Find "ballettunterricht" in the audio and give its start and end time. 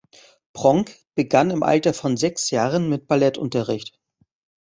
3.07-3.99